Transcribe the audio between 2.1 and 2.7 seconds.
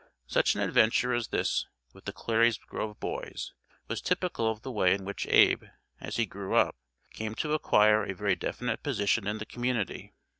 "Clary's